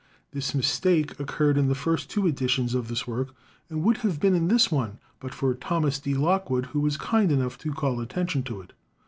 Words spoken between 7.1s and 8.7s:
enough to call attention to